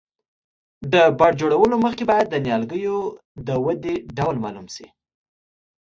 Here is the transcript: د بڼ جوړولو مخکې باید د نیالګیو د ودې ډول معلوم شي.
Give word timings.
د 0.93 0.95
بڼ 1.19 1.31
جوړولو 1.41 1.75
مخکې 1.85 2.03
باید 2.11 2.27
د 2.29 2.35
نیالګیو 2.45 2.97
د 3.47 3.49
ودې 3.63 3.95
ډول 4.17 4.35
معلوم 4.43 4.67
شي. 4.75 4.87